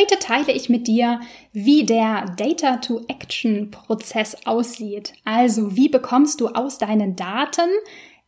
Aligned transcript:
Heute 0.00 0.18
teile 0.18 0.52
ich 0.52 0.70
mit 0.70 0.86
dir, 0.86 1.20
wie 1.52 1.84
der 1.84 2.34
Data-to-Action-Prozess 2.36 4.46
aussieht. 4.46 5.12
Also 5.26 5.76
wie 5.76 5.90
bekommst 5.90 6.40
du 6.40 6.48
aus 6.48 6.78
deinen 6.78 7.16
Daten 7.16 7.68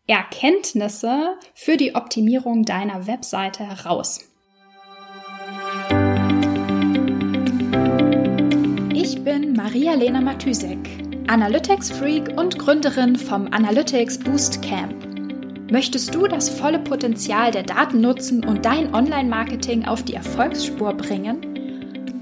Erkenntnisse 0.07 1.37
für 1.55 1.79
die 1.79 1.95
Optimierung 1.95 2.65
deiner 2.65 3.07
Webseite 3.07 3.67
heraus. 3.67 4.21
Ich 8.93 9.25
bin 9.25 9.55
Maria-Lena 9.55 10.21
Matysek, 10.21 10.79
Analytics-Freak 11.29 12.39
und 12.39 12.59
Gründerin 12.59 13.17
vom 13.17 13.51
Analytics 13.51 14.19
Boost 14.19 14.61
Camp. 14.61 14.95
Möchtest 15.71 16.15
du 16.15 16.27
das 16.27 16.51
volle 16.51 16.81
Potenzial 16.81 17.51
der 17.51 17.63
Daten 17.63 18.03
nutzen 18.03 18.45
und 18.45 18.67
dein 18.67 18.95
Online-Marketing 18.95 19.87
auf 19.87 20.03
die 20.03 20.15
Erfolgsspur 20.15 20.93
bringen? 20.93 21.52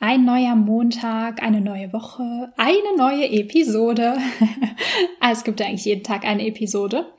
Ein 0.00 0.24
neuer 0.24 0.54
Montag, 0.54 1.42
eine 1.42 1.60
neue 1.60 1.92
Woche, 1.92 2.52
eine 2.56 2.96
neue 2.96 3.28
Episode. 3.28 4.16
es 5.30 5.44
gibt 5.44 5.60
eigentlich 5.60 5.84
jeden 5.84 6.04
Tag 6.04 6.24
eine 6.24 6.46
Episode. 6.46 7.12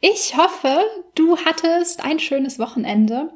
Ich 0.00 0.36
hoffe, 0.36 0.80
du 1.14 1.36
hattest 1.38 2.04
ein 2.04 2.18
schönes 2.18 2.58
Wochenende 2.58 3.30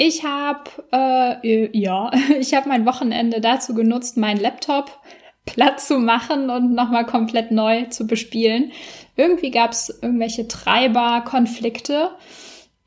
ich 0.00 0.22
habe 0.22 0.70
äh, 0.92 1.76
ja, 1.76 2.12
ich 2.38 2.54
habe 2.54 2.68
mein 2.68 2.86
Wochenende 2.86 3.40
dazu 3.40 3.74
genutzt, 3.74 4.16
meinen 4.16 4.40
Laptop 4.40 4.96
platt 5.44 5.80
zu 5.80 5.98
machen 5.98 6.50
und 6.50 6.72
nochmal 6.72 7.04
komplett 7.04 7.50
neu 7.50 7.86
zu 7.86 8.06
bespielen. 8.06 8.70
Irgendwie 9.16 9.50
gab 9.50 9.72
es 9.72 9.98
irgendwelche 10.00 10.46
Treiber-Konflikte. 10.46 12.12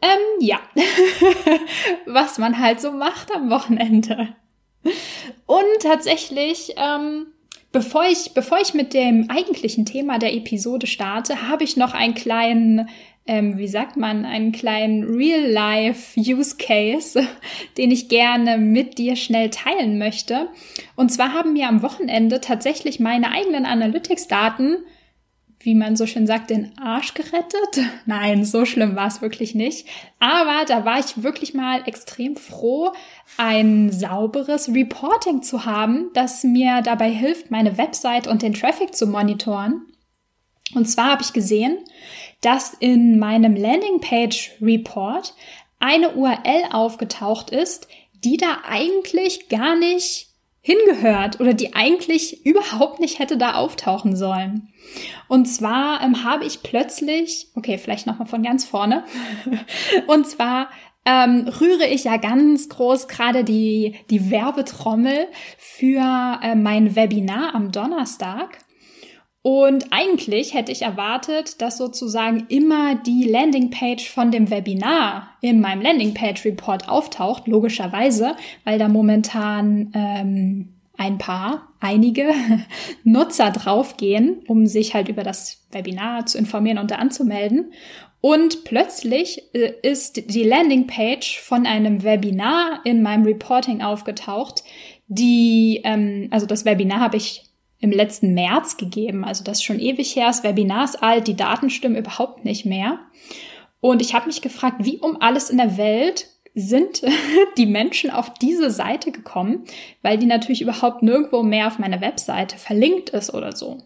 Ähm, 0.01 0.19
ja, 0.39 0.59
was 2.05 2.37
man 2.37 2.59
halt 2.59 2.79
so 2.79 2.93
macht 2.93 3.35
am 3.35 3.49
Wochenende. 3.49 4.29
Und 5.45 5.81
tatsächlich, 5.81 6.73
ähm, 6.77 7.27
bevor 7.71 8.05
ich, 8.05 8.33
bevor 8.33 8.59
ich 8.59 8.73
mit 8.73 8.93
dem 8.93 9.29
eigentlichen 9.29 9.85
Thema 9.85 10.17
der 10.17 10.33
Episode 10.33 10.87
starte, 10.87 11.47
habe 11.47 11.63
ich 11.63 11.77
noch 11.77 11.93
einen 11.93 12.15
kleinen 12.15 12.89
ähm, 13.27 13.57
wie 13.57 13.67
sagt 13.67 13.97
man, 13.97 14.25
einen 14.25 14.51
kleinen 14.51 15.03
Real-Life-Use-Case, 15.03 17.27
den 17.77 17.91
ich 17.91 18.09
gerne 18.09 18.57
mit 18.57 18.97
dir 18.97 19.15
schnell 19.15 19.51
teilen 19.51 19.97
möchte. 19.97 20.49
Und 20.95 21.11
zwar 21.11 21.33
haben 21.33 21.53
mir 21.53 21.67
am 21.67 21.83
Wochenende 21.83 22.41
tatsächlich 22.41 22.99
meine 22.99 23.31
eigenen 23.31 23.65
Analytics-Daten, 23.65 24.77
wie 25.63 25.75
man 25.75 25.95
so 25.95 26.05
schön 26.05 26.27
sagt, 26.27 26.49
den 26.49 26.77
Arsch 26.77 27.13
gerettet. 27.13 27.79
Nein, 28.05 28.45
so 28.45 28.65
schlimm 28.65 28.95
war 28.95 29.07
es 29.07 29.21
wirklich 29.21 29.55
nicht. 29.55 29.87
Aber 30.19 30.65
da 30.65 30.85
war 30.85 30.99
ich 30.99 31.23
wirklich 31.23 31.53
mal 31.53 31.83
extrem 31.85 32.35
froh, 32.35 32.91
ein 33.37 33.91
sauberes 33.91 34.73
Reporting 34.73 35.41
zu 35.41 35.65
haben, 35.65 36.09
das 36.13 36.43
mir 36.43 36.81
dabei 36.81 37.09
hilft, 37.09 37.51
meine 37.51 37.77
Website 37.77 38.27
und 38.27 38.41
den 38.41 38.53
Traffic 38.53 38.95
zu 38.95 39.07
monitoren. 39.07 39.85
Und 40.73 40.85
zwar 40.85 41.11
habe 41.11 41.23
ich 41.23 41.33
gesehen, 41.33 41.77
dass 42.41 42.73
in 42.73 43.19
meinem 43.19 43.55
Landingpage 43.55 44.51
Report 44.61 45.33
eine 45.79 46.11
URL 46.11 46.71
aufgetaucht 46.71 47.49
ist, 47.49 47.87
die 48.23 48.37
da 48.37 48.59
eigentlich 48.67 49.49
gar 49.49 49.75
nicht 49.75 50.30
hingehört 50.61 51.39
oder 51.39 51.53
die 51.53 51.73
eigentlich 51.73 52.45
überhaupt 52.45 52.99
nicht 52.99 53.19
hätte 53.19 53.37
da 53.37 53.55
auftauchen 53.55 54.15
sollen. 54.15 54.69
Und 55.27 55.45
zwar 55.45 56.01
ähm, 56.01 56.23
habe 56.23 56.45
ich 56.45 56.61
plötzlich, 56.61 57.47
okay, 57.55 57.77
vielleicht 57.77 58.05
nochmal 58.05 58.27
von 58.27 58.43
ganz 58.43 58.65
vorne, 58.65 59.03
und 60.07 60.27
zwar 60.27 60.69
ähm, 61.03 61.47
rühre 61.59 61.87
ich 61.87 62.03
ja 62.03 62.17
ganz 62.17 62.69
groß 62.69 63.07
gerade 63.07 63.43
die, 63.43 63.95
die 64.11 64.29
Werbetrommel 64.29 65.27
für 65.57 66.39
äh, 66.43 66.55
mein 66.55 66.95
Webinar 66.95 67.55
am 67.55 67.71
Donnerstag. 67.71 68.59
Und 69.43 69.87
eigentlich 69.89 70.53
hätte 70.53 70.71
ich 70.71 70.83
erwartet, 70.83 71.61
dass 71.61 71.77
sozusagen 71.77 72.45
immer 72.49 72.95
die 72.95 73.23
Landingpage 73.23 74.07
von 74.07 74.29
dem 74.29 74.51
Webinar 74.51 75.29
in 75.41 75.61
meinem 75.61 75.81
Landingpage-Report 75.81 76.87
auftaucht, 76.87 77.47
logischerweise, 77.47 78.35
weil 78.65 78.77
da 78.77 78.87
momentan 78.87 79.91
ähm, 79.95 80.73
ein 80.95 81.17
paar, 81.17 81.69
einige 81.79 82.31
Nutzer 83.03 83.49
draufgehen, 83.49 84.43
um 84.47 84.67
sich 84.67 84.93
halt 84.93 85.09
über 85.09 85.23
das 85.23 85.65
Webinar 85.71 86.27
zu 86.27 86.37
informieren 86.37 86.77
und 86.77 86.91
da 86.91 86.95
anzumelden. 86.97 87.73
Und 88.21 88.63
plötzlich 88.63 89.41
äh, 89.55 89.73
ist 89.81 90.31
die 90.31 90.43
Landingpage 90.43 91.39
von 91.39 91.65
einem 91.65 92.03
Webinar 92.03 92.81
in 92.83 93.01
meinem 93.01 93.25
Reporting 93.25 93.81
aufgetaucht, 93.81 94.63
die, 95.07 95.81
ähm, 95.83 96.27
also 96.29 96.45
das 96.45 96.63
Webinar 96.63 96.99
habe 96.99 97.17
ich 97.17 97.50
im 97.81 97.91
letzten 97.91 98.33
März 98.33 98.77
gegeben. 98.77 99.25
Also 99.25 99.43
das 99.43 99.57
ist 99.57 99.63
schon 99.63 99.79
ewig 99.79 100.15
her. 100.15 100.27
Das 100.27 100.43
Webinar 100.43 100.85
ist 100.85 101.03
alt, 101.03 101.27
die 101.27 101.35
Daten 101.35 101.69
stimmen 101.69 101.97
überhaupt 101.97 102.45
nicht 102.45 102.65
mehr. 102.65 102.99
Und 103.81 104.01
ich 104.01 104.13
habe 104.13 104.27
mich 104.27 104.41
gefragt, 104.41 104.77
wie 104.79 104.99
um 104.99 105.19
alles 105.19 105.49
in 105.49 105.57
der 105.57 105.77
Welt 105.77 106.27
sind 106.53 107.01
die 107.57 107.65
Menschen 107.65 108.11
auf 108.11 108.33
diese 108.35 108.69
Seite 108.69 109.11
gekommen, 109.11 109.65
weil 110.01 110.17
die 110.17 110.27
natürlich 110.27 110.61
überhaupt 110.61 111.01
nirgendwo 111.01 111.43
mehr 111.43 111.67
auf 111.67 111.79
meiner 111.79 112.01
Webseite 112.01 112.57
verlinkt 112.57 113.09
ist 113.09 113.33
oder 113.33 113.55
so. 113.55 113.79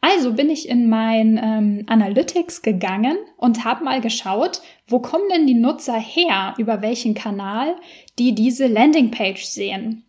Also 0.00 0.34
bin 0.34 0.48
ich 0.48 0.68
in 0.68 0.88
mein 0.88 1.40
ähm, 1.42 1.84
Analytics 1.86 2.62
gegangen 2.62 3.16
und 3.36 3.64
habe 3.64 3.84
mal 3.84 4.00
geschaut, 4.00 4.60
wo 4.86 5.00
kommen 5.00 5.28
denn 5.32 5.46
die 5.46 5.54
Nutzer 5.54 5.98
her, 5.98 6.54
über 6.56 6.82
welchen 6.82 7.14
Kanal, 7.14 7.74
die 8.18 8.34
diese 8.34 8.68
Landingpage 8.68 9.42
sehen. 9.42 10.04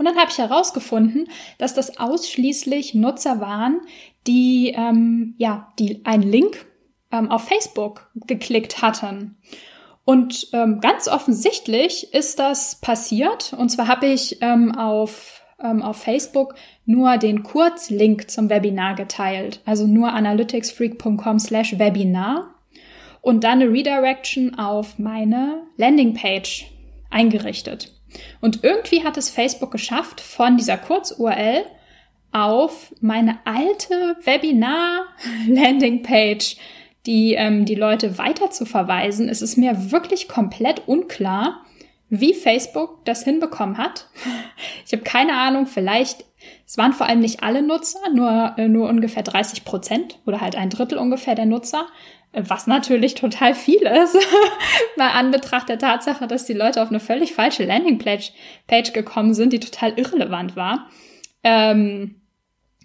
Und 0.00 0.06
dann 0.06 0.16
habe 0.16 0.30
ich 0.30 0.38
herausgefunden, 0.38 1.28
dass 1.58 1.74
das 1.74 1.98
ausschließlich 1.98 2.94
Nutzer 2.94 3.38
waren, 3.38 3.82
die 4.26 4.72
ähm, 4.74 5.34
ja, 5.36 5.74
die 5.78 6.00
einen 6.06 6.22
Link 6.22 6.64
ähm, 7.12 7.30
auf 7.30 7.44
Facebook 7.44 8.10
geklickt 8.14 8.80
hatten. 8.80 9.36
Und 10.06 10.48
ähm, 10.54 10.80
ganz 10.80 11.06
offensichtlich 11.06 12.14
ist 12.14 12.38
das 12.38 12.80
passiert. 12.80 13.52
Und 13.52 13.68
zwar 13.68 13.88
habe 13.88 14.06
ich 14.06 14.38
ähm, 14.40 14.74
auf, 14.74 15.42
ähm, 15.62 15.82
auf 15.82 15.98
Facebook 15.98 16.54
nur 16.86 17.18
den 17.18 17.42
Kurzlink 17.42 18.30
zum 18.30 18.48
Webinar 18.48 18.94
geteilt. 18.94 19.60
Also 19.66 19.86
nur 19.86 20.14
analyticsfreak.com 20.14 21.38
slash 21.38 21.78
Webinar. 21.78 22.54
Und 23.20 23.44
dann 23.44 23.60
eine 23.60 23.70
Redirection 23.70 24.58
auf 24.58 24.98
meine 24.98 25.64
Landingpage 25.76 26.72
eingerichtet. 27.10 27.99
Und 28.40 28.64
irgendwie 28.64 29.04
hat 29.04 29.16
es 29.16 29.30
Facebook 29.30 29.70
geschafft, 29.70 30.20
von 30.20 30.56
dieser 30.56 30.76
Kurz-URL 30.76 31.64
auf 32.32 32.92
meine 33.00 33.38
alte 33.44 34.16
Webinar-Landingpage 34.24 36.56
die, 37.06 37.34
ähm, 37.34 37.64
die 37.64 37.74
Leute 37.74 38.18
weiter 38.18 38.50
zu 38.50 38.66
verweisen. 38.66 39.28
Es 39.28 39.42
ist 39.42 39.56
mir 39.56 39.90
wirklich 39.90 40.28
komplett 40.28 40.86
unklar, 40.86 41.64
wie 42.08 42.34
Facebook 42.34 43.04
das 43.04 43.24
hinbekommen 43.24 43.78
hat. 43.78 44.08
Ich 44.84 44.92
habe 44.92 45.04
keine 45.04 45.34
Ahnung, 45.34 45.66
vielleicht, 45.66 46.24
es 46.66 46.76
waren 46.76 46.92
vor 46.92 47.06
allem 47.06 47.20
nicht 47.20 47.44
alle 47.44 47.62
Nutzer, 47.62 48.00
nur, 48.12 48.54
äh, 48.58 48.66
nur 48.66 48.88
ungefähr 48.88 49.22
30 49.22 49.64
Prozent 49.64 50.18
oder 50.26 50.40
halt 50.40 50.56
ein 50.56 50.68
Drittel 50.68 50.98
ungefähr 50.98 51.36
der 51.36 51.46
Nutzer. 51.46 51.86
Was 52.32 52.68
natürlich 52.68 53.14
total 53.14 53.54
viel 53.56 53.82
ist, 53.82 54.16
mal 54.96 55.10
anbetracht 55.10 55.68
der 55.68 55.78
Tatsache, 55.78 56.28
dass 56.28 56.44
die 56.44 56.52
Leute 56.52 56.80
auf 56.80 56.90
eine 56.90 57.00
völlig 57.00 57.34
falsche 57.34 57.64
Landingpage 57.64 58.32
Page 58.68 58.92
gekommen 58.92 59.34
sind, 59.34 59.52
die 59.52 59.58
total 59.58 59.98
irrelevant 59.98 60.54
war. 60.54 60.88
Ähm, 61.42 62.20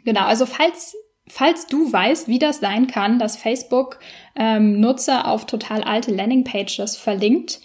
genau, 0.03 0.21
also 0.21 0.47
falls, 0.47 0.95
falls 1.27 1.67
du 1.67 1.91
weißt, 1.91 2.27
wie 2.27 2.39
das 2.39 2.59
sein 2.59 2.87
kann, 2.87 3.19
dass 3.19 3.37
Facebook 3.37 3.99
ähm, 4.35 4.79
Nutzer 4.79 5.27
auf 5.27 5.45
total 5.45 5.83
alte 5.83 6.11
Landingpages 6.11 6.97
verlinkt, 6.97 7.59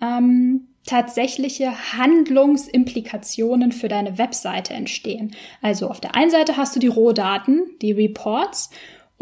ähm, 0.00 0.68
tatsächliche 0.86 1.72
Handlungsimplikationen 1.96 3.72
für 3.72 3.88
deine 3.88 4.18
Webseite 4.18 4.74
entstehen. 4.74 5.34
Also 5.60 5.88
auf 5.88 5.98
der 6.00 6.14
einen 6.14 6.30
Seite 6.30 6.56
hast 6.56 6.76
du 6.76 6.80
die 6.80 6.88
Rohdaten, 6.88 7.62
die 7.80 7.92
Reports, 7.92 8.70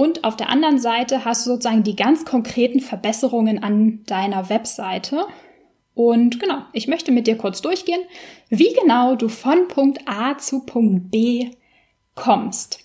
und 0.00 0.24
auf 0.24 0.34
der 0.34 0.48
anderen 0.48 0.78
Seite 0.78 1.26
hast 1.26 1.44
du 1.44 1.50
sozusagen 1.50 1.82
die 1.82 1.94
ganz 1.94 2.24
konkreten 2.24 2.80
Verbesserungen 2.80 3.62
an 3.62 4.00
deiner 4.06 4.48
Webseite. 4.48 5.26
Und 6.00 6.40
genau, 6.40 6.62
ich 6.72 6.88
möchte 6.88 7.12
mit 7.12 7.26
dir 7.26 7.36
kurz 7.36 7.60
durchgehen, 7.60 8.00
wie 8.48 8.72
genau 8.72 9.16
du 9.16 9.28
von 9.28 9.68
Punkt 9.68 10.00
A 10.06 10.38
zu 10.38 10.64
Punkt 10.64 11.10
B 11.10 11.50
kommst. 12.14 12.80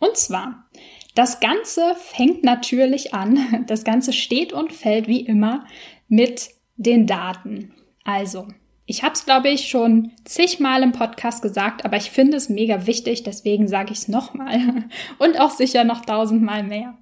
Und 0.00 0.16
zwar, 0.16 0.68
das 1.14 1.38
Ganze 1.38 1.94
fängt 1.94 2.42
natürlich 2.42 3.14
an, 3.14 3.64
das 3.68 3.84
Ganze 3.84 4.12
steht 4.12 4.52
und 4.52 4.72
fällt 4.72 5.06
wie 5.06 5.20
immer 5.20 5.64
mit 6.08 6.50
den 6.76 7.06
Daten. 7.06 7.72
Also, 8.02 8.48
ich 8.84 9.04
habe 9.04 9.14
es, 9.14 9.24
glaube 9.24 9.48
ich, 9.48 9.68
schon 9.68 10.10
zigmal 10.24 10.82
im 10.82 10.90
Podcast 10.90 11.42
gesagt, 11.42 11.84
aber 11.84 11.98
ich 11.98 12.10
finde 12.10 12.36
es 12.36 12.48
mega 12.48 12.84
wichtig, 12.84 13.22
deswegen 13.22 13.68
sage 13.68 13.92
ich 13.92 13.98
es 13.98 14.08
nochmal 14.08 14.88
und 15.18 15.38
auch 15.38 15.52
sicher 15.52 15.84
noch 15.84 16.04
tausendmal 16.04 16.64
mehr. 16.64 16.98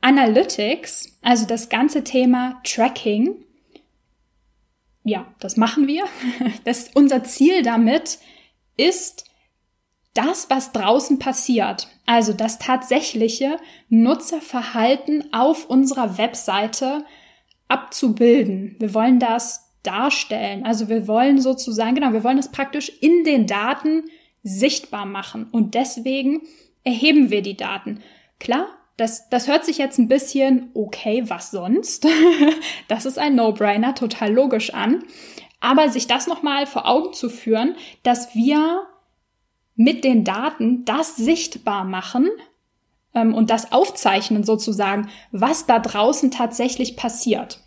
Analytics, 0.00 1.16
also 1.22 1.46
das 1.46 1.68
ganze 1.68 2.02
Thema 2.02 2.60
Tracking, 2.64 3.44
ja, 5.08 5.26
das 5.40 5.56
machen 5.56 5.86
wir. 5.86 6.04
Das, 6.64 6.90
unser 6.94 7.24
Ziel 7.24 7.62
damit 7.62 8.18
ist, 8.76 9.24
das, 10.14 10.50
was 10.50 10.72
draußen 10.72 11.18
passiert, 11.18 11.88
also 12.06 12.32
das 12.32 12.58
tatsächliche 12.58 13.56
Nutzerverhalten 13.88 15.32
auf 15.32 15.66
unserer 15.66 16.18
Webseite 16.18 17.04
abzubilden. 17.68 18.76
Wir 18.78 18.94
wollen 18.94 19.20
das 19.20 19.68
darstellen. 19.82 20.64
Also 20.64 20.88
wir 20.88 21.06
wollen 21.06 21.40
sozusagen, 21.40 21.94
genau, 21.94 22.12
wir 22.12 22.24
wollen 22.24 22.38
es 22.38 22.50
praktisch 22.50 22.90
in 23.00 23.24
den 23.24 23.46
Daten 23.46 24.04
sichtbar 24.42 25.06
machen. 25.06 25.48
Und 25.50 25.74
deswegen 25.74 26.42
erheben 26.84 27.30
wir 27.30 27.42
die 27.42 27.56
Daten. 27.56 28.00
Klar, 28.40 28.66
das, 28.98 29.28
das 29.30 29.46
hört 29.46 29.64
sich 29.64 29.78
jetzt 29.78 29.98
ein 29.98 30.08
bisschen, 30.08 30.70
okay, 30.74 31.22
was 31.28 31.52
sonst? 31.52 32.06
das 32.88 33.06
ist 33.06 33.18
ein 33.18 33.36
No-Brainer, 33.36 33.94
total 33.94 34.32
logisch 34.32 34.74
an. 34.74 35.04
Aber 35.60 35.88
sich 35.88 36.08
das 36.08 36.26
nochmal 36.26 36.66
vor 36.66 36.86
Augen 36.86 37.12
zu 37.12 37.30
führen, 37.30 37.76
dass 38.02 38.34
wir 38.34 38.82
mit 39.76 40.02
den 40.02 40.24
Daten 40.24 40.84
das 40.84 41.14
sichtbar 41.14 41.84
machen 41.84 42.28
ähm, 43.14 43.34
und 43.34 43.50
das 43.50 43.70
aufzeichnen 43.70 44.42
sozusagen, 44.42 45.08
was 45.30 45.66
da 45.66 45.78
draußen 45.78 46.32
tatsächlich 46.32 46.96
passiert. 46.96 47.60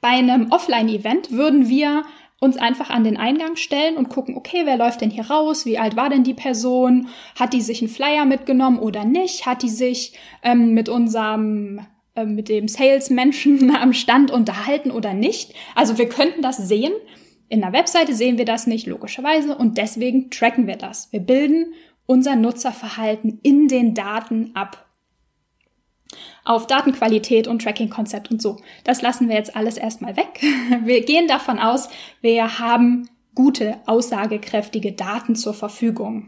Bei 0.00 0.08
einem 0.08 0.50
Offline-Event 0.50 1.30
würden 1.30 1.68
wir 1.68 2.02
uns 2.40 2.56
einfach 2.56 2.90
an 2.90 3.04
den 3.04 3.16
Eingang 3.16 3.56
stellen 3.56 3.96
und 3.96 4.08
gucken, 4.08 4.36
okay, 4.36 4.62
wer 4.64 4.76
läuft 4.76 5.00
denn 5.00 5.10
hier 5.10 5.28
raus? 5.28 5.66
Wie 5.66 5.78
alt 5.78 5.96
war 5.96 6.08
denn 6.08 6.22
die 6.22 6.34
Person? 6.34 7.08
Hat 7.38 7.52
die 7.52 7.60
sich 7.60 7.80
einen 7.80 7.90
Flyer 7.90 8.24
mitgenommen 8.24 8.78
oder 8.78 9.04
nicht? 9.04 9.46
Hat 9.46 9.62
die 9.62 9.68
sich 9.68 10.12
ähm, 10.42 10.72
mit 10.72 10.88
unserem 10.88 11.80
äh, 12.14 12.24
mit 12.24 12.48
dem 12.48 12.68
Salesmenschen 12.68 13.74
am 13.76 13.92
Stand 13.92 14.30
unterhalten 14.30 14.90
oder 14.90 15.14
nicht? 15.14 15.54
Also 15.74 15.98
wir 15.98 16.08
könnten 16.08 16.42
das 16.42 16.56
sehen. 16.56 16.92
In 17.48 17.60
der 17.60 17.72
Webseite 17.72 18.14
sehen 18.14 18.36
wir 18.36 18.44
das 18.44 18.66
nicht, 18.66 18.86
logischerweise, 18.86 19.56
und 19.56 19.78
deswegen 19.78 20.30
tracken 20.30 20.66
wir 20.66 20.76
das. 20.76 21.10
Wir 21.12 21.20
bilden 21.20 21.72
unser 22.04 22.36
Nutzerverhalten 22.36 23.40
in 23.42 23.68
den 23.68 23.94
Daten 23.94 24.50
ab 24.54 24.87
auf 26.44 26.66
Datenqualität 26.66 27.46
und 27.46 27.62
Tracking-Konzept 27.62 28.30
und 28.30 28.40
so. 28.40 28.56
Das 28.84 29.02
lassen 29.02 29.28
wir 29.28 29.36
jetzt 29.36 29.54
alles 29.54 29.76
erstmal 29.76 30.16
weg. 30.16 30.40
Wir 30.84 31.04
gehen 31.04 31.28
davon 31.28 31.58
aus, 31.58 31.88
wir 32.20 32.58
haben 32.58 33.08
gute, 33.34 33.78
aussagekräftige 33.86 34.92
Daten 34.92 35.36
zur 35.36 35.54
Verfügung. 35.54 36.26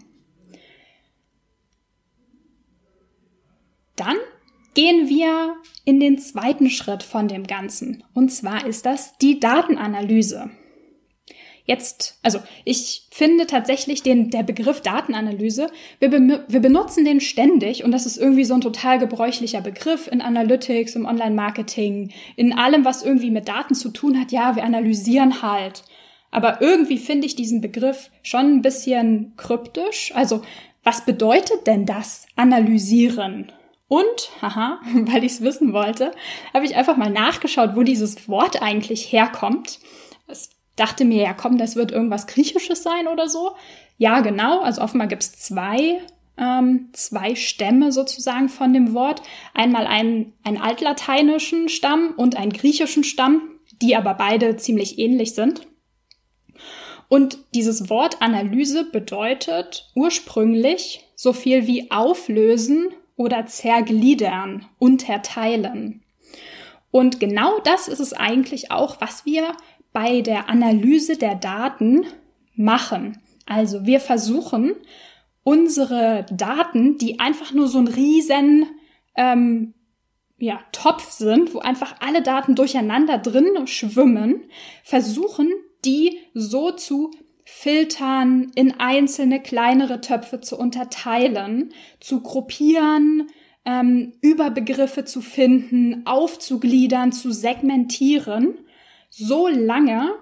Dann 3.97 4.17
gehen 4.75 5.09
wir 5.09 5.57
in 5.85 5.99
den 6.01 6.19
zweiten 6.19 6.71
Schritt 6.71 7.03
von 7.03 7.29
dem 7.29 7.47
Ganzen. 7.47 8.05
Und 8.15 8.31
zwar 8.31 8.67
ist 8.67 8.87
das 8.87 9.19
die 9.19 9.41
Datenanalyse. 9.41 10.51
Jetzt, 11.71 12.19
also 12.25 12.41
ich 12.65 13.07
finde 13.13 13.47
tatsächlich 13.47 14.03
den, 14.03 14.31
der 14.31 14.43
Begriff 14.43 14.81
Datenanalyse, 14.81 15.69
wir, 16.01 16.11
be 16.11 16.45
wir 16.49 16.59
benutzen 16.59 17.05
den 17.05 17.21
ständig 17.21 17.85
und 17.85 17.93
das 17.93 18.07
ist 18.07 18.17
irgendwie 18.17 18.43
so 18.43 18.55
ein 18.55 18.61
total 18.61 18.99
gebräuchlicher 18.99 19.61
Begriff 19.61 20.09
in 20.09 20.21
Analytics, 20.21 20.97
im 20.97 21.07
Online-Marketing, 21.07 22.11
in 22.35 22.53
allem, 22.53 22.85
was 22.85 23.05
irgendwie 23.05 23.31
mit 23.31 23.47
Daten 23.47 23.77
zu 23.77 23.91
tun 23.91 24.19
hat. 24.19 24.33
Ja, 24.33 24.57
wir 24.57 24.65
analysieren 24.65 25.43
halt. 25.43 25.85
Aber 26.33 26.61
irgendwie 26.61 26.99
finde 26.99 27.29
ich 27.29 27.37
diesen 27.37 27.61
Begriff 27.61 28.11
schon 28.25 28.57
ein 28.57 28.63
bisschen 28.63 29.35
kryptisch. 29.37 30.11
Also, 30.17 30.43
was 30.83 31.05
bedeutet 31.05 31.69
denn 31.69 31.87
das 31.87 32.27
Analysieren? 32.35 33.53
Und, 33.87 34.33
haha, 34.43 34.81
weil 34.95 35.23
ich 35.23 35.35
es 35.35 35.41
wissen 35.41 35.73
wollte, 35.73 36.11
habe 36.53 36.65
ich 36.65 36.75
einfach 36.75 36.97
mal 36.97 37.11
nachgeschaut, 37.11 37.77
wo 37.77 37.85
dieses 37.85 38.29
Wort 38.29 38.61
eigentlich 38.61 39.13
herkommt. 39.13 39.79
Es 40.27 40.51
dachte 40.77 41.05
mir, 41.05 41.23
ja 41.23 41.35
komm, 41.35 41.59
das 41.59 41.77
wird 41.77 41.93
irgendwas 41.93 42.27
Griechisches 42.27 42.83
sein 42.83 43.09
oder 43.09 43.29
so. 43.29 43.53
Ja, 43.99 44.21
genau. 44.21 44.61
Also 44.61 44.83
offenbar 44.83 45.09
gibt's 45.09 45.33
zwei, 45.33 46.01
ähm, 46.39 46.89
zwei 46.93 47.35
Stämme 47.35 47.93
sozusagen 47.93 48.49
von 48.49 48.73
dem 48.73 48.95
Wort. 48.95 49.23
Einmal 49.53 49.87
einen, 49.87 50.33
einen 50.43 50.57
altlateinischen 50.57 51.69
Stamm 51.69 52.15
und 52.17 52.37
einen 52.37 52.53
griechischen 52.53 53.05
Stamm, 53.05 53.43
die 53.83 53.97
aber 53.97 54.15
beide 54.15 54.57
ziemlich 54.57 54.99
ähnlich 54.99 55.35
sind. 55.35 55.67
Und 57.09 57.39
dieses 57.55 57.91
Wort 57.91 58.23
Analyse 58.23 58.85
bedeutet 58.85 59.91
ursprünglich 59.95 61.05
so 61.17 61.33
viel 61.33 61.67
wie 61.67 61.91
auflösen 61.91 62.89
oder 63.17 63.47
zergliedern, 63.47 64.67
unterteilen. 64.79 66.03
Und 66.91 67.21
genau 67.21 67.59
das 67.61 67.89
ist 67.89 68.01
es 68.01 68.13
eigentlich 68.13 68.71
auch, 68.71 69.01
was 69.01 69.27
wir 69.27 69.53
bei 69.93 70.21
der 70.21 70.49
Analyse 70.49 71.17
der 71.17 71.35
Daten 71.35 72.07
machen. 72.55 73.19
Also 73.47 73.87
wir 73.87 74.01
versuchen, 74.01 74.75
unsere 75.43 76.27
Daten, 76.31 76.99
die 76.99 77.19
einfach 77.19 77.53
nur 77.53 77.69
so 77.69 77.79
ein 77.79 77.89
riesen 77.89 78.67
ähm, 79.17 79.75
ja, 80.39 80.61
Topf 80.73 81.11
sind, 81.11 81.55
wo 81.55 81.59
einfach 81.59 81.97
alle 82.01 82.23
Daten 82.23 82.55
durcheinander 82.55 83.19
drin 83.19 83.67
schwimmen, 83.67 84.45
versuchen, 84.85 85.51
die 85.85 86.19
so 86.35 86.71
zu 86.71 87.11
filtern, 87.45 88.53
in 88.55 88.79
einzelne 88.79 89.41
kleinere 89.41 90.01
Töpfe 90.01 90.41
zu 90.41 90.57
unterteilen, 90.57 91.71
zu 91.99 92.21
gruppieren, 92.21 93.29
ähm, 93.65 94.13
Überbegriffe 94.21 95.05
zu 95.05 95.21
finden, 95.21 96.07
aufzugliedern, 96.07 97.13
zu 97.13 97.33
segmentieren 97.33 98.55
so 99.11 99.49
lange, 99.49 100.15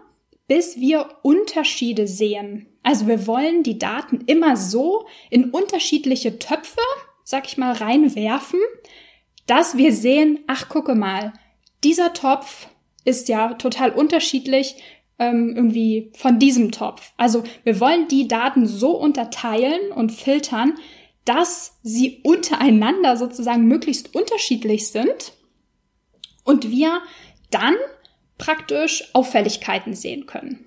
bis 0.48 0.80
wir 0.80 1.08
Unterschiede 1.22 2.08
sehen. 2.08 2.66
Also 2.82 3.06
wir 3.06 3.26
wollen 3.26 3.62
die 3.62 3.78
Daten 3.78 4.22
immer 4.26 4.56
so 4.56 5.06
in 5.30 5.50
unterschiedliche 5.50 6.38
Töpfe, 6.38 6.80
sag 7.22 7.46
ich 7.46 7.58
mal, 7.58 7.72
reinwerfen, 7.72 8.58
dass 9.46 9.76
wir 9.76 9.92
sehen, 9.92 10.40
ach 10.46 10.68
gucke 10.68 10.94
mal, 10.94 11.34
dieser 11.84 12.14
Topf 12.14 12.68
ist 13.04 13.28
ja 13.28 13.54
total 13.54 13.90
unterschiedlich 13.90 14.76
ähm, 15.18 15.54
irgendwie 15.54 16.12
von 16.16 16.38
diesem 16.38 16.72
Topf. 16.72 17.12
Also 17.16 17.44
wir 17.64 17.80
wollen 17.80 18.08
die 18.08 18.28
Daten 18.28 18.66
so 18.66 18.96
unterteilen 18.96 19.92
und 19.92 20.12
filtern, 20.12 20.74
dass 21.24 21.78
sie 21.82 22.20
untereinander 22.22 23.16
sozusagen 23.16 23.66
möglichst 23.66 24.14
unterschiedlich 24.14 24.88
sind 24.88 25.34
und 26.44 26.70
wir 26.70 27.02
dann 27.50 27.74
praktisch 28.38 29.10
Auffälligkeiten 29.12 29.94
sehen 29.94 30.26
können. 30.26 30.64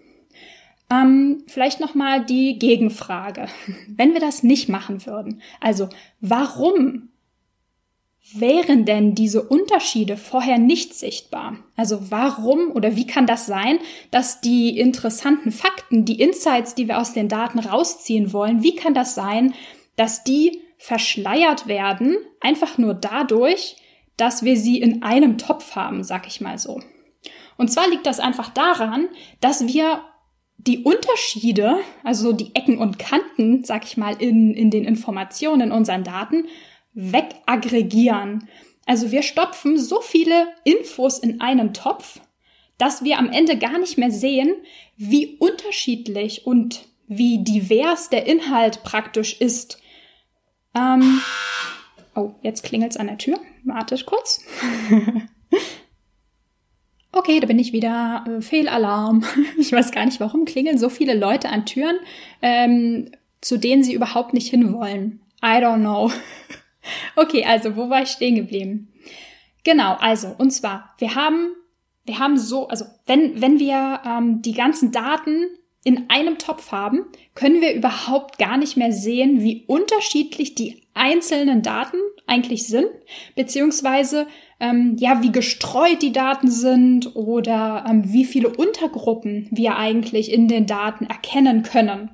Ähm, 0.92 1.44
vielleicht 1.48 1.80
nochmal 1.80 2.25
die 2.25 2.60
Gegenfrage. 2.60 3.48
Wenn 3.88 4.13
wir 4.13 4.20
das 4.20 4.44
nicht 4.44 4.70
machen 4.70 5.06
würden, 5.06 5.42
also 5.60 5.88
warum 6.20 7.08
wären 8.34 8.86
denn 8.86 9.16
diese 9.16 9.42
Unterschiede 9.42 10.16
vorher 10.16 10.58
nicht 10.58 10.94
sichtbar? 10.94 11.58
Also 11.75 12.12
warum 12.12 12.72
oder 12.72 12.96
wie 12.96 13.08
kann 13.08 13.25
das 13.25 13.46
sein, 13.46 13.80
dass 14.12 14.42
die 14.42 14.78
interessanten 14.78 15.51
Fakten, 15.51 16.06
die 16.06 16.20
Insights, 16.20 16.75
die 16.75 16.88
wir 16.88 17.00
aus 17.00 17.13
den 17.13 17.30
Daten 17.30 17.60
rausziehen 17.60 18.32
wollen, 18.32 18.63
wie 18.63 18.75
kann 18.75 18.94
das 18.94 19.16
sein, 19.16 19.54
dass 19.96 20.24
die 20.24 20.62
verschleiert 20.78 21.68
werden, 21.68 22.18
einfach 22.40 22.78
nur 22.78 22.94
dadurch, 22.94 23.75
dass 24.18 24.44
wir 24.44 24.58
sie 24.58 24.80
in 24.80 25.04
einem 25.04 25.38
Topf 25.38 25.75
haben, 25.75 26.04
sag 26.04 26.28
ich 26.28 26.42
mal 26.42 26.58
so. 26.58 26.82
Und 27.58 27.72
zwar 27.72 27.89
liegt 27.89 28.05
das 28.05 28.20
einfach 28.20 28.50
daran, 28.50 29.08
dass 29.39 29.67
wir 29.67 30.03
die 30.58 30.84
Unterschiede, 30.84 31.79
also 32.03 32.34
die 32.34 32.55
Ecken 32.55 32.77
und 32.77 33.00
Kanten, 33.00 33.63
sag 33.63 33.84
ich 33.86 33.98
mal, 33.98 34.13
in, 34.22 34.53
in 34.53 34.70
den 34.70 34.86
Informationen, 34.86 35.62
in 35.62 35.72
unseren 35.72 36.03
Daten, 36.03 36.46
wegaggregieren. 36.93 38.48
Also 38.86 39.12
wir 39.12 39.24
stopfen 39.24 39.77
so 39.77 40.01
viele 40.01 40.48
Infos 40.63 41.17
in 41.17 41.41
einen 41.41 41.74
Topf, 41.74 42.20
dass 42.77 43.03
wir 43.03 43.17
am 43.17 43.31
Ende 43.31 43.58
gar 43.58 43.77
nicht 43.79 43.98
mehr 43.98 44.12
sehen, 44.12 44.53
wie 44.98 45.38
unterschiedlich 45.38 46.46
und 46.46 46.86
wie 47.08 47.43
divers 47.43 48.10
der 48.10 48.25
Inhalt 48.25 48.84
praktisch 48.84 49.39
ist. 49.39 49.79
Ähm 50.75 51.22
oh, 52.15 52.31
jetzt 52.41 52.63
klingelt's 52.63 52.98
an 52.98 53.08
der 53.08 53.17
Tür. 53.17 53.39
Wartet 53.63 54.05
kurz. 54.05 54.43
okay, 57.12 57.39
da 57.39 57.48
bin 57.48 57.60
ich 57.60 57.74
wieder. 57.74 58.25
Äh, 58.27 58.41
Fehlalarm. 58.41 59.24
Ich 59.58 59.72
weiß 59.72 59.91
gar 59.91 60.06
nicht, 60.06 60.20
warum 60.20 60.46
klingeln 60.46 60.77
so 60.77 60.89
viele 60.89 61.13
Leute 61.13 61.50
an 61.50 61.65
Türen, 61.65 61.98
ähm, 62.41 63.12
zu 63.41 63.58
denen 63.58 63.84
sie 63.84 63.94
überhaupt 63.94 64.34
nicht 64.34 64.50
hinwollen. 64.50 65.22
I 65.44 65.58
don't 65.58 65.80
know. 65.80 66.12
Okay, 67.15 67.46
also 67.46 67.75
wo 67.75 67.91
war 67.91 68.01
ich 68.01 68.10
stehen 68.10 68.34
geblieben? 68.34 68.91
Genau, 69.63 69.98
also 70.00 70.34
und 70.39 70.50
zwar 70.50 70.96
wir 70.98 71.13
haben 71.13 71.53
wir 72.06 72.18
haben 72.18 72.39
so, 72.39 72.68
also 72.70 72.86
wenn 73.06 73.39
wenn 73.39 73.60
wir 73.60 74.01
ähm, 74.03 74.41
die 74.41 74.53
ganzen 74.53 74.91
Daten 74.91 75.46
in 75.84 76.10
einem 76.10 76.38
Topf 76.38 76.72
haben, 76.72 77.06
können 77.34 77.62
wir 77.62 77.74
überhaupt 77.74 78.38
gar 78.38 78.58
nicht 78.58 78.78
mehr 78.78 78.92
sehen, 78.92 79.42
wie 79.42 79.64
unterschiedlich 79.66 80.54
die 80.54 80.84
einzelnen 80.94 81.62
Daten 81.64 81.98
eigentlich 82.28 82.68
sind, 82.68 82.88
beziehungsweise 83.36 84.28
ähm, 84.60 84.96
ja, 85.00 85.24
wie 85.24 85.32
gestreut 85.32 86.02
die 86.02 86.12
Daten 86.12 86.50
sind 86.50 87.16
oder 87.16 87.86
ähm, 87.88 88.14
wie 88.14 88.26
viele 88.26 88.50
Untergruppen 88.50 89.48
wir 89.52 89.78
eigentlich 89.78 90.32
in 90.32 90.48
den 90.48 90.68
Daten 90.68 91.06
erkennen 91.06 91.64
können. 91.64 92.12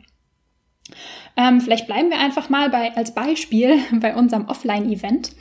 Ähm, 1.36 1.60
vielleicht 1.60 1.88
bleiben 1.88 2.10
wir 2.10 2.20
einfach 2.20 2.50
mal 2.50 2.70
bei, 2.70 2.96
als 2.96 3.14
Beispiel 3.14 3.80
bei 4.00 4.16
unserem 4.16 4.48
Offline-Event. 4.48 5.32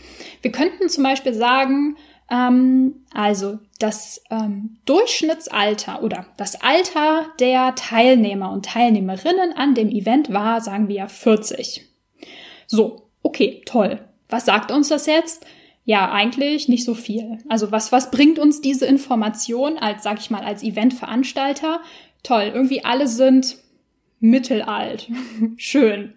Wir 0.42 0.50
könnten 0.50 0.88
zum 0.88 1.04
Beispiel 1.04 1.32
sagen, 1.32 1.96
ähm, 2.30 3.04
also 3.12 3.58
das 3.78 4.22
ähm, 4.30 4.78
Durchschnittsalter 4.84 6.02
oder 6.02 6.26
das 6.36 6.60
Alter 6.60 7.26
der 7.38 7.74
Teilnehmer 7.74 8.50
und 8.50 8.64
Teilnehmerinnen 8.64 9.52
an 9.52 9.74
dem 9.74 9.88
Event 9.88 10.32
war, 10.32 10.60
sagen 10.60 10.88
wir, 10.88 11.08
40. 11.08 11.86
So, 12.66 13.08
okay, 13.22 13.62
toll. 13.66 14.00
Was 14.28 14.44
sagt 14.44 14.70
uns 14.70 14.88
das 14.88 15.06
jetzt? 15.06 15.46
Ja, 15.84 16.10
eigentlich 16.10 16.68
nicht 16.68 16.84
so 16.84 16.94
viel. 16.94 17.38
Also 17.48 17.70
was, 17.70 17.92
was 17.92 18.10
bringt 18.10 18.40
uns 18.40 18.60
diese 18.60 18.86
Information 18.86 19.78
als, 19.78 20.02
sag 20.02 20.18
ich 20.18 20.30
mal, 20.30 20.42
als 20.42 20.64
Eventveranstalter? 20.64 21.80
Toll, 22.24 22.50
irgendwie 22.52 22.84
alle 22.84 23.06
sind 23.06 23.58
mittelalt. 24.18 25.08
Schön. 25.56 26.14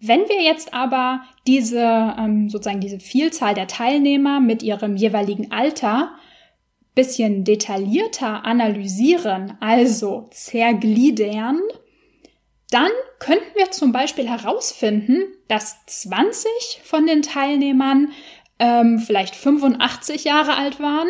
Wenn 0.00 0.20
wir 0.28 0.42
jetzt 0.42 0.74
aber 0.74 1.22
diese, 1.46 2.14
ähm, 2.18 2.48
sozusagen 2.48 2.80
diese 2.80 3.00
Vielzahl 3.00 3.54
der 3.54 3.66
Teilnehmer 3.66 4.38
mit 4.38 4.62
ihrem 4.62 4.96
jeweiligen 4.96 5.50
Alter 5.50 6.12
bisschen 6.94 7.44
detaillierter 7.44 8.44
analysieren, 8.44 9.56
also 9.60 10.28
zergliedern, 10.32 11.60
dann 12.70 12.90
könnten 13.18 13.54
wir 13.54 13.70
zum 13.70 13.92
Beispiel 13.92 14.28
herausfinden, 14.28 15.22
dass 15.48 15.84
20 15.86 16.50
von 16.84 17.06
den 17.06 17.22
Teilnehmern 17.22 18.12
ähm, 18.58 18.98
vielleicht 18.98 19.36
85 19.36 20.24
Jahre 20.24 20.56
alt 20.56 20.80
waren 20.80 21.08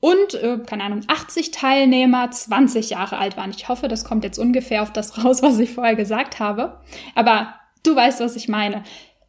und, 0.00 0.34
äh, 0.34 0.58
keine 0.66 0.84
Ahnung, 0.84 1.02
80 1.08 1.50
Teilnehmer 1.50 2.30
20 2.30 2.90
Jahre 2.90 3.18
alt 3.18 3.36
waren. 3.36 3.50
Ich 3.50 3.68
hoffe, 3.68 3.88
das 3.88 4.04
kommt 4.04 4.24
jetzt 4.24 4.38
ungefähr 4.38 4.82
auf 4.82 4.92
das 4.92 5.24
raus, 5.24 5.42
was 5.42 5.58
ich 5.58 5.70
vorher 5.70 5.96
gesagt 5.96 6.38
habe. 6.38 6.80
Aber 7.14 7.54
du 7.84 7.94
weißt, 7.94 8.20
was 8.20 8.36
ich 8.36 8.48
meine. 8.48 8.82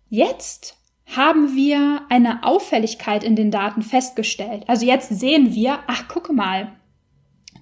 Jetzt 0.10 0.78
haben 1.16 1.56
wir 1.56 2.02
eine 2.10 2.44
Auffälligkeit 2.44 3.24
in 3.24 3.36
den 3.36 3.52
Daten 3.52 3.82
festgestellt. 3.82 4.64
Also 4.68 4.86
jetzt 4.86 5.10
sehen 5.10 5.54
wir, 5.54 5.80
ach, 5.88 6.08
gucke 6.08 6.34
mal, 6.34 6.72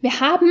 wir 0.02 0.20
haben 0.20 0.50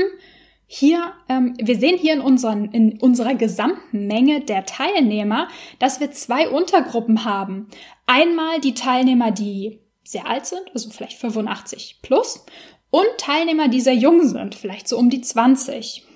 hier, 0.66 1.12
ähm, 1.28 1.54
wir 1.60 1.76
sehen 1.78 1.98
hier 1.98 2.14
in, 2.14 2.20
unseren, 2.20 2.70
in 2.72 2.98
unserer 2.98 3.34
gesamten 3.34 4.06
Menge 4.06 4.40
der 4.40 4.64
Teilnehmer, 4.64 5.48
dass 5.78 6.00
wir 6.00 6.10
zwei 6.12 6.48
Untergruppen 6.48 7.24
haben. 7.24 7.68
Einmal 8.06 8.60
die 8.60 8.74
Teilnehmer, 8.74 9.30
die 9.30 9.80
sehr 10.04 10.26
alt 10.26 10.46
sind, 10.46 10.62
also 10.74 10.90
vielleicht 10.90 11.18
85 11.18 12.00
plus, 12.02 12.44
und 12.90 13.06
Teilnehmer, 13.18 13.68
die 13.68 13.80
sehr 13.80 13.94
jung 13.94 14.26
sind, 14.26 14.54
vielleicht 14.54 14.88
so 14.88 14.98
um 14.98 15.10
die 15.10 15.20
20. 15.20 16.06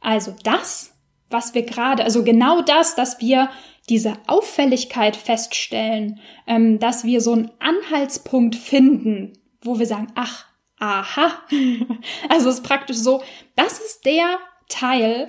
Also 0.00 0.34
das, 0.42 0.93
was 1.34 1.52
wir 1.52 1.62
gerade, 1.62 2.04
also 2.04 2.24
genau 2.24 2.62
das, 2.62 2.94
dass 2.94 3.20
wir 3.20 3.50
diese 3.90 4.14
Auffälligkeit 4.26 5.16
feststellen, 5.16 6.20
ähm, 6.46 6.78
dass 6.78 7.04
wir 7.04 7.20
so 7.20 7.32
einen 7.32 7.50
Anhaltspunkt 7.58 8.54
finden, 8.54 9.34
wo 9.60 9.78
wir 9.78 9.86
sagen, 9.86 10.06
ach, 10.14 10.46
aha. 10.78 11.32
also 12.28 12.48
es 12.48 12.56
ist 12.56 12.64
praktisch 12.64 12.96
so, 12.96 13.22
das 13.56 13.80
ist 13.80 14.06
der 14.06 14.38
Teil 14.68 15.26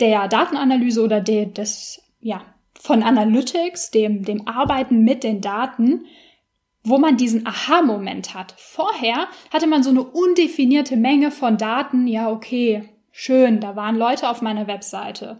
der 0.00 0.28
Datenanalyse 0.28 1.02
oder 1.02 1.20
der, 1.20 1.46
des, 1.46 2.00
ja, 2.20 2.42
von 2.80 3.02
Analytics, 3.02 3.90
dem, 3.90 4.24
dem 4.24 4.48
Arbeiten 4.48 5.04
mit 5.04 5.24
den 5.24 5.40
Daten, 5.40 6.06
wo 6.84 6.98
man 6.98 7.16
diesen 7.16 7.46
Aha-Moment 7.46 8.34
hat. 8.34 8.54
Vorher 8.56 9.28
hatte 9.52 9.66
man 9.66 9.82
so 9.82 9.90
eine 9.90 10.02
undefinierte 10.02 10.96
Menge 10.96 11.30
von 11.30 11.56
Daten. 11.56 12.08
Ja, 12.08 12.30
okay, 12.30 12.88
schön, 13.12 13.60
da 13.60 13.76
waren 13.76 13.96
Leute 13.96 14.28
auf 14.28 14.42
meiner 14.42 14.66
Webseite. 14.66 15.38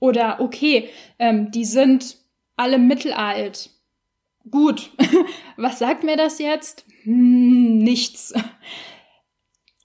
Oder 0.00 0.40
okay, 0.40 0.88
ähm, 1.18 1.50
die 1.52 1.64
sind 1.64 2.16
alle 2.56 2.78
mittelalt. 2.78 3.70
Gut, 4.50 4.90
was 5.56 5.78
sagt 5.78 6.02
mir 6.02 6.16
das 6.16 6.38
jetzt? 6.38 6.84
Hm, 7.02 7.78
nichts. 7.78 8.34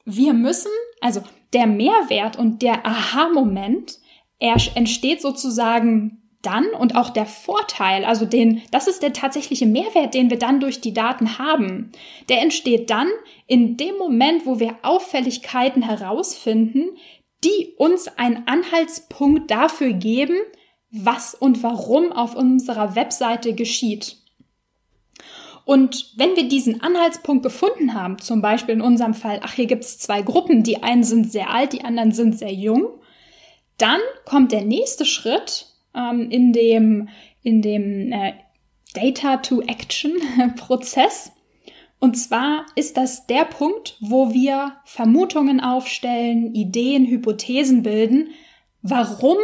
Wir 0.05 0.33
müssen, 0.33 0.71
also 0.99 1.21
der 1.53 1.67
Mehrwert 1.67 2.37
und 2.37 2.61
der 2.61 2.85
Aha-Moment, 2.85 3.99
entsteht 4.39 5.21
sozusagen 5.21 6.20
dann 6.41 6.67
und 6.69 6.95
auch 6.95 7.09
der 7.09 7.25
Vorteil, 7.25 8.05
also 8.05 8.25
den, 8.25 8.61
das 8.71 8.87
ist 8.87 9.03
der 9.03 9.13
tatsächliche 9.13 9.65
Mehrwert, 9.65 10.13
den 10.13 10.29
wir 10.29 10.39
dann 10.39 10.59
durch 10.59 10.81
die 10.81 10.93
Daten 10.93 11.37
haben. 11.37 11.91
Der 12.29 12.41
entsteht 12.41 12.89
dann 12.89 13.07
in 13.47 13.77
dem 13.77 13.97
Moment, 13.97 14.45
wo 14.45 14.59
wir 14.59 14.75
Auffälligkeiten 14.81 15.83
herausfinden, 15.83 16.89
die 17.43 17.73
uns 17.77 18.07
einen 18.07 18.47
Anhaltspunkt 18.47 19.49
dafür 19.49 19.93
geben, 19.93 20.37
was 20.91 21.33
und 21.33 21.63
warum 21.63 22.11
auf 22.11 22.35
unserer 22.35 22.95
Webseite 22.95 23.53
geschieht. 23.53 24.17
Und 25.63 26.13
wenn 26.17 26.35
wir 26.35 26.47
diesen 26.47 26.81
Anhaltspunkt 26.81 27.43
gefunden 27.43 27.93
haben, 27.93 28.17
zum 28.19 28.41
Beispiel 28.41 28.75
in 28.75 28.81
unserem 28.81 29.13
Fall, 29.13 29.39
ach, 29.43 29.53
hier 29.53 29.67
gibt 29.67 29.83
es 29.83 29.99
zwei 29.99 30.21
Gruppen, 30.21 30.63
die 30.63 30.83
einen 30.83 31.03
sind 31.03 31.31
sehr 31.31 31.49
alt, 31.49 31.73
die 31.73 31.85
anderen 31.85 32.11
sind 32.11 32.37
sehr 32.37 32.53
jung, 32.53 32.87
dann 33.77 33.99
kommt 34.25 34.51
der 34.51 34.63
nächste 34.63 35.05
Schritt, 35.05 35.67
ähm, 35.95 36.29
in 36.29 36.53
dem, 36.53 37.09
in 37.43 37.61
dem 37.61 38.11
äh, 38.11 38.33
Data-to-Action-Prozess. 38.93 41.31
Und 41.99 42.15
zwar 42.15 42.65
ist 42.75 42.97
das 42.97 43.27
der 43.27 43.45
Punkt, 43.45 43.95
wo 43.99 44.33
wir 44.33 44.77
Vermutungen 44.85 45.59
aufstellen, 45.59 46.55
Ideen, 46.55 47.05
Hypothesen 47.05 47.83
bilden. 47.83 48.29
Warum 48.81 49.37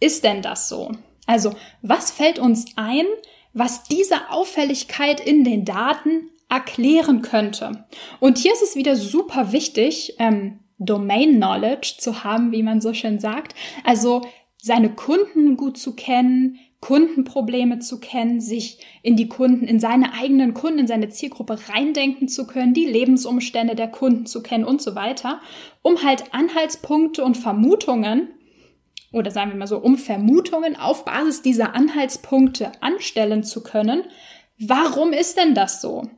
ist 0.00 0.24
denn 0.24 0.40
das 0.40 0.70
so? 0.70 0.92
Also, 1.26 1.52
was 1.82 2.10
fällt 2.10 2.38
uns 2.38 2.64
ein, 2.76 3.04
was 3.52 3.84
diese 3.84 4.30
Auffälligkeit 4.30 5.20
in 5.20 5.44
den 5.44 5.66
Daten 5.66 6.30
erklären 6.48 7.20
könnte? 7.20 7.84
Und 8.18 8.38
hier 8.38 8.54
ist 8.54 8.62
es 8.62 8.76
wieder 8.76 8.96
super 8.96 9.52
wichtig, 9.52 10.14
ähm, 10.18 10.60
Domain 10.78 11.36
Knowledge 11.36 11.96
zu 11.98 12.24
haben, 12.24 12.50
wie 12.52 12.62
man 12.62 12.80
so 12.80 12.94
schön 12.94 13.20
sagt. 13.20 13.54
Also 13.84 14.22
seine 14.62 14.94
Kunden 14.94 15.56
gut 15.56 15.78
zu 15.78 15.94
kennen, 15.94 16.58
Kundenprobleme 16.80 17.78
zu 17.78 18.00
kennen, 18.00 18.40
sich 18.40 18.78
in 19.02 19.16
die 19.16 19.28
Kunden, 19.28 19.66
in 19.66 19.80
seine 19.80 20.14
eigenen 20.14 20.54
Kunden, 20.54 20.80
in 20.80 20.86
seine 20.86 21.10
Zielgruppe 21.10 21.58
reindenken 21.68 22.26
zu 22.28 22.46
können, 22.46 22.72
die 22.72 22.86
Lebensumstände 22.86 23.74
der 23.74 23.88
Kunden 23.88 24.26
zu 24.26 24.42
kennen 24.42 24.64
und 24.64 24.80
so 24.80 24.94
weiter, 24.94 25.40
um 25.82 26.02
halt 26.02 26.32
Anhaltspunkte 26.32 27.22
und 27.22 27.36
Vermutungen 27.36 28.30
oder 29.12 29.30
sagen 29.30 29.50
wir 29.50 29.58
mal 29.58 29.66
so, 29.66 29.78
um 29.78 29.98
Vermutungen 29.98 30.76
auf 30.76 31.04
Basis 31.04 31.42
dieser 31.42 31.74
Anhaltspunkte 31.74 32.72
anstellen 32.80 33.42
zu 33.42 33.62
können. 33.62 34.04
Warum 34.58 35.12
ist 35.12 35.36
denn 35.36 35.54
das 35.54 35.80
so? 35.80 36.08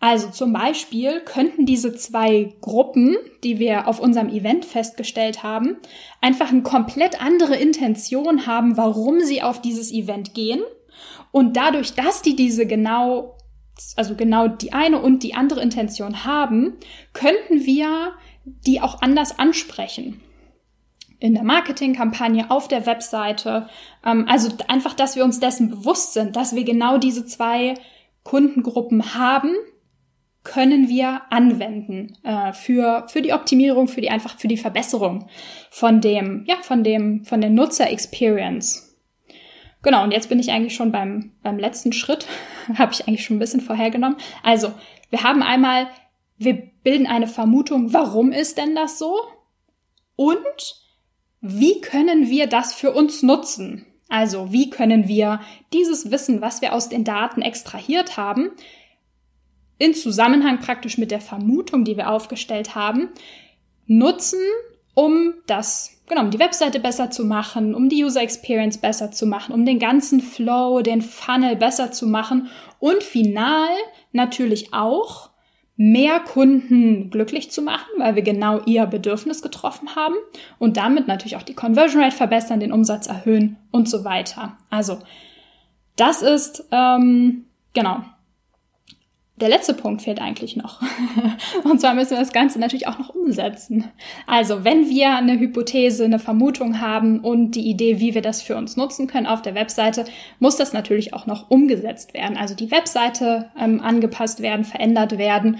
Also 0.00 0.28
zum 0.28 0.52
Beispiel 0.52 1.20
könnten 1.20 1.64
diese 1.64 1.94
zwei 1.94 2.54
Gruppen, 2.60 3.16
die 3.42 3.58
wir 3.58 3.88
auf 3.88 4.00
unserem 4.00 4.28
Event 4.28 4.64
festgestellt 4.64 5.42
haben, 5.42 5.76
einfach 6.20 6.50
eine 6.50 6.62
komplett 6.62 7.22
andere 7.22 7.56
Intention 7.56 8.46
haben, 8.46 8.76
warum 8.76 9.20
sie 9.20 9.42
auf 9.42 9.62
dieses 9.62 9.90
Event 9.90 10.34
gehen. 10.34 10.60
Und 11.32 11.56
dadurch, 11.56 11.94
dass 11.94 12.22
die 12.22 12.36
diese 12.36 12.66
genau, 12.66 13.38
also 13.96 14.14
genau 14.14 14.46
die 14.48 14.72
eine 14.72 15.00
und 15.00 15.22
die 15.22 15.34
andere 15.34 15.62
Intention 15.62 16.24
haben, 16.24 16.74
könnten 17.12 17.64
wir 17.64 18.12
die 18.44 18.80
auch 18.80 19.00
anders 19.00 19.38
ansprechen 19.38 20.20
in 21.18 21.32
der 21.32 21.44
Marketingkampagne, 21.44 22.50
auf 22.50 22.68
der 22.68 22.84
Webseite. 22.84 23.68
Ähm, 24.04 24.26
also 24.28 24.50
einfach, 24.68 24.92
dass 24.92 25.16
wir 25.16 25.24
uns 25.24 25.40
dessen 25.40 25.70
bewusst 25.70 26.12
sind, 26.12 26.36
dass 26.36 26.54
wir 26.54 26.64
genau 26.64 26.98
diese 26.98 27.24
zwei 27.24 27.74
Kundengruppen 28.22 29.14
haben 29.14 29.54
können 30.44 30.88
wir 30.88 31.22
anwenden 31.30 32.16
äh, 32.22 32.52
für 32.52 33.06
für 33.08 33.22
die 33.22 33.32
Optimierung, 33.32 33.88
für 33.88 34.02
die 34.02 34.10
einfach 34.10 34.38
für 34.38 34.46
die 34.46 34.58
Verbesserung 34.58 35.28
von 35.70 36.00
dem 36.00 36.44
ja 36.46 36.56
von 36.62 36.84
dem 36.84 37.24
von 37.24 37.40
der 37.40 37.50
Nutzer 37.50 37.90
Experience. 37.90 38.94
Genau. 39.82 40.02
Und 40.02 40.12
jetzt 40.12 40.28
bin 40.28 40.38
ich 40.38 40.52
eigentlich 40.52 40.74
schon 40.74 40.92
beim 40.92 41.32
beim 41.42 41.58
letzten 41.58 41.92
Schritt, 41.92 42.26
habe 42.78 42.92
ich 42.92 43.08
eigentlich 43.08 43.24
schon 43.24 43.36
ein 43.36 43.40
bisschen 43.40 43.62
vorhergenommen. 43.62 44.18
Also 44.42 44.72
wir 45.10 45.22
haben 45.22 45.42
einmal 45.42 45.88
wir 46.36 46.54
bilden 46.82 47.06
eine 47.06 47.26
Vermutung, 47.26 47.92
warum 47.92 48.30
ist 48.30 48.58
denn 48.58 48.74
das 48.74 48.98
so? 48.98 49.16
Und 50.16 50.84
wie 51.40 51.80
können 51.80 52.28
wir 52.28 52.46
das 52.46 52.74
für 52.74 52.92
uns 52.92 53.22
nutzen? 53.22 53.86
Also 54.08 54.52
wie 54.52 54.68
können 54.68 55.08
wir 55.08 55.40
dieses 55.72 56.10
Wissen, 56.10 56.40
was 56.42 56.60
wir 56.60 56.74
aus 56.74 56.88
den 56.88 57.04
Daten 57.04 57.42
extrahiert 57.42 58.16
haben, 58.16 58.50
in 59.78 59.94
Zusammenhang 59.94 60.60
praktisch 60.60 60.98
mit 60.98 61.10
der 61.10 61.20
Vermutung, 61.20 61.84
die 61.84 61.96
wir 61.96 62.10
aufgestellt 62.10 62.74
haben, 62.74 63.08
nutzen, 63.86 64.40
um 64.94 65.34
das, 65.46 66.00
genau, 66.06 66.22
um 66.22 66.30
die 66.30 66.38
Webseite 66.38 66.80
besser 66.80 67.10
zu 67.10 67.24
machen, 67.24 67.74
um 67.74 67.88
die 67.88 68.04
User 68.04 68.22
Experience 68.22 68.78
besser 68.78 69.10
zu 69.10 69.26
machen, 69.26 69.52
um 69.52 69.66
den 69.66 69.78
ganzen 69.78 70.20
Flow, 70.20 70.80
den 70.80 71.02
Funnel 71.02 71.56
besser 71.56 71.90
zu 71.90 72.06
machen 72.06 72.48
und 72.78 73.02
final 73.02 73.68
natürlich 74.12 74.72
auch 74.72 75.30
mehr 75.76 76.20
Kunden 76.20 77.10
glücklich 77.10 77.50
zu 77.50 77.60
machen, 77.60 77.90
weil 77.98 78.14
wir 78.14 78.22
genau 78.22 78.60
ihr 78.64 78.86
Bedürfnis 78.86 79.42
getroffen 79.42 79.96
haben 79.96 80.14
und 80.60 80.76
damit 80.76 81.08
natürlich 81.08 81.36
auch 81.36 81.42
die 81.42 81.54
Conversion 81.54 82.00
Rate 82.00 82.14
verbessern, 82.14 82.60
den 82.60 82.70
Umsatz 82.70 83.08
erhöhen 83.08 83.56
und 83.72 83.88
so 83.88 84.04
weiter. 84.04 84.56
Also 84.70 85.00
das 85.96 86.22
ist 86.22 86.64
ähm, 86.70 87.46
genau 87.72 88.04
der 89.36 89.48
letzte 89.48 89.74
Punkt 89.74 90.02
fehlt 90.02 90.20
eigentlich 90.20 90.54
noch. 90.54 90.80
Und 91.64 91.80
zwar 91.80 91.94
müssen 91.94 92.10
wir 92.10 92.18
das 92.18 92.32
Ganze 92.32 92.60
natürlich 92.60 92.86
auch 92.86 93.00
noch 93.00 93.14
umsetzen. 93.14 93.90
Also, 94.28 94.62
wenn 94.62 94.88
wir 94.88 95.16
eine 95.16 95.38
Hypothese, 95.38 96.04
eine 96.04 96.20
Vermutung 96.20 96.80
haben 96.80 97.18
und 97.18 97.52
die 97.52 97.68
Idee, 97.68 97.98
wie 97.98 98.14
wir 98.14 98.22
das 98.22 98.42
für 98.42 98.56
uns 98.56 98.76
nutzen 98.76 99.08
können 99.08 99.26
auf 99.26 99.42
der 99.42 99.56
Webseite, 99.56 100.04
muss 100.38 100.56
das 100.56 100.72
natürlich 100.72 101.14
auch 101.14 101.26
noch 101.26 101.50
umgesetzt 101.50 102.14
werden. 102.14 102.36
Also 102.36 102.54
die 102.54 102.70
Webseite 102.70 103.50
ähm, 103.58 103.80
angepasst 103.80 104.40
werden, 104.40 104.64
verändert 104.64 105.18
werden. 105.18 105.58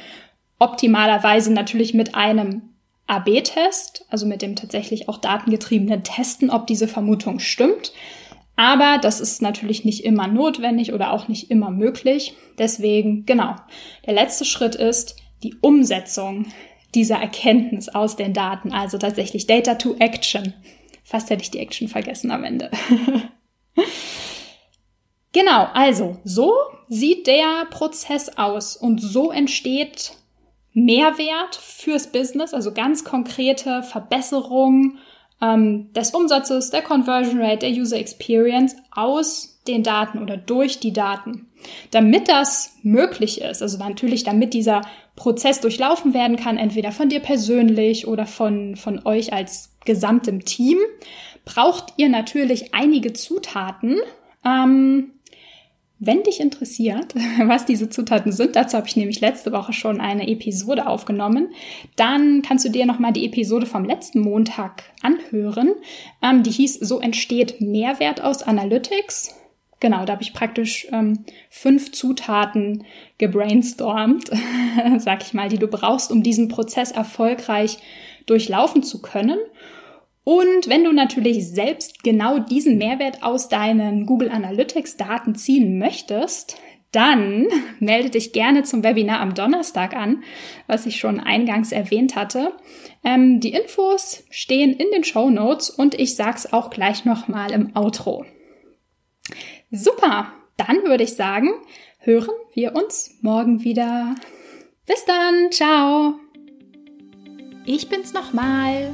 Optimalerweise 0.60 1.52
natürlich 1.52 1.94
mit 1.94 2.14
einem 2.14 2.62
AB-Test, 3.06 4.06
also 4.08 4.24
mit 4.24 4.40
dem 4.40 4.56
tatsächlich 4.56 5.08
auch 5.08 5.18
datengetriebenen 5.18 6.04
Testen, 6.04 6.48
ob 6.50 6.66
diese 6.66 6.88
Vermutung 6.88 7.38
stimmt. 7.38 7.92
Aber 8.56 8.98
das 8.98 9.20
ist 9.20 9.42
natürlich 9.42 9.84
nicht 9.84 10.04
immer 10.04 10.28
notwendig 10.28 10.92
oder 10.92 11.12
auch 11.12 11.28
nicht 11.28 11.50
immer 11.50 11.70
möglich. 11.70 12.34
Deswegen, 12.58 13.26
genau, 13.26 13.56
der 14.06 14.14
letzte 14.14 14.44
Schritt 14.44 14.74
ist 14.74 15.16
die 15.42 15.54
Umsetzung 15.60 16.46
dieser 16.94 17.16
Erkenntnis 17.16 17.88
aus 17.88 18.16
den 18.16 18.32
Daten, 18.32 18.72
also 18.72 18.98
tatsächlich 18.98 19.46
Data 19.46 19.74
to 19.74 19.96
Action. 19.98 20.54
Fast 21.02 21.30
hätte 21.30 21.42
ich 21.42 21.50
die 21.50 21.58
Action 21.58 21.88
vergessen 21.88 22.30
am 22.30 22.44
Ende. 22.44 22.70
genau, 25.32 25.68
also 25.74 26.18
so 26.22 26.54
sieht 26.88 27.26
der 27.26 27.66
Prozess 27.70 28.38
aus 28.38 28.76
und 28.76 29.00
so 29.00 29.32
entsteht 29.32 30.12
Mehrwert 30.72 31.54
fürs 31.56 32.10
Business, 32.10 32.54
also 32.54 32.72
ganz 32.72 33.04
konkrete 33.04 33.82
Verbesserungen 33.82 34.98
ähm, 35.40 35.92
des 35.92 36.10
Umsatzes, 36.10 36.70
der 36.70 36.82
Conversion 36.82 37.40
Rate, 37.40 37.66
der 37.66 37.70
User 37.70 37.98
Experience 37.98 38.76
aus 38.90 39.60
den 39.66 39.82
Daten 39.82 40.18
oder 40.18 40.36
durch 40.36 40.80
die 40.80 40.92
Daten. 40.92 41.48
Damit 41.90 42.28
das 42.28 42.76
möglich 42.82 43.40
ist, 43.40 43.62
also 43.62 43.78
natürlich 43.78 44.24
damit 44.24 44.52
dieser 44.52 44.82
Prozess 45.16 45.60
durchlaufen 45.60 46.12
werden 46.12 46.36
kann, 46.36 46.58
entweder 46.58 46.92
von 46.92 47.08
dir 47.08 47.20
persönlich 47.20 48.06
oder 48.06 48.26
von, 48.26 48.76
von 48.76 49.06
euch 49.06 49.32
als 49.32 49.70
gesamtem 49.84 50.44
Team, 50.44 50.78
braucht 51.44 51.94
ihr 51.96 52.08
natürlich 52.08 52.74
einige 52.74 53.12
Zutaten, 53.12 53.98
ähm, 54.44 55.13
wenn 55.98 56.22
dich 56.22 56.40
interessiert, 56.40 57.14
was 57.46 57.66
diese 57.66 57.88
Zutaten 57.88 58.32
sind, 58.32 58.56
dazu 58.56 58.76
habe 58.76 58.86
ich 58.86 58.96
nämlich 58.96 59.20
letzte 59.20 59.52
Woche 59.52 59.72
schon 59.72 60.00
eine 60.00 60.28
Episode 60.28 60.86
aufgenommen, 60.86 61.48
dann 61.96 62.42
kannst 62.42 62.64
du 62.64 62.70
dir 62.70 62.86
nochmal 62.86 63.12
die 63.12 63.26
Episode 63.26 63.66
vom 63.66 63.84
letzten 63.84 64.20
Montag 64.20 64.84
anhören. 65.02 65.72
Ähm, 66.22 66.42
die 66.42 66.50
hieß 66.50 66.80
So 66.80 67.00
entsteht 67.00 67.60
Mehrwert 67.60 68.22
aus 68.22 68.42
Analytics. 68.42 69.34
Genau, 69.80 70.04
da 70.04 70.14
habe 70.14 70.22
ich 70.22 70.32
praktisch 70.32 70.86
ähm, 70.92 71.24
fünf 71.50 71.92
Zutaten 71.92 72.84
gebrainstormt, 73.18 74.30
sag 74.98 75.22
ich 75.22 75.34
mal, 75.34 75.48
die 75.48 75.58
du 75.58 75.66
brauchst, 75.66 76.10
um 76.10 76.22
diesen 76.22 76.48
Prozess 76.48 76.90
erfolgreich 76.90 77.78
durchlaufen 78.26 78.82
zu 78.82 79.02
können. 79.02 79.38
Und 80.24 80.68
wenn 80.68 80.84
du 80.84 80.92
natürlich 80.92 81.48
selbst 81.50 82.02
genau 82.02 82.38
diesen 82.38 82.78
Mehrwert 82.78 83.22
aus 83.22 83.48
deinen 83.48 84.06
Google 84.06 84.30
Analytics 84.30 84.96
Daten 84.96 85.34
ziehen 85.34 85.78
möchtest, 85.78 86.56
dann 86.92 87.48
melde 87.80 88.10
dich 88.10 88.32
gerne 88.32 88.62
zum 88.62 88.82
Webinar 88.82 89.20
am 89.20 89.34
Donnerstag 89.34 89.94
an, 89.94 90.24
was 90.66 90.86
ich 90.86 90.96
schon 90.96 91.20
eingangs 91.20 91.72
erwähnt 91.72 92.16
hatte. 92.16 92.52
Ähm, 93.04 93.40
die 93.40 93.52
Infos 93.52 94.24
stehen 94.30 94.72
in 94.72 94.90
den 94.92 95.04
Show 95.04 95.28
Notes 95.28 95.68
und 95.68 95.94
ich 95.94 96.16
sag's 96.16 96.52
auch 96.52 96.70
gleich 96.70 97.04
nochmal 97.04 97.52
im 97.52 97.76
Outro. 97.76 98.24
Super, 99.70 100.32
dann 100.56 100.84
würde 100.84 101.04
ich 101.04 101.14
sagen, 101.14 101.50
hören 101.98 102.34
wir 102.54 102.74
uns 102.74 103.18
morgen 103.20 103.64
wieder. 103.64 104.14
Bis 104.86 105.04
dann, 105.04 105.50
ciao. 105.50 106.14
Ich 107.66 107.88
bin's 107.88 108.12
nochmal. 108.12 108.92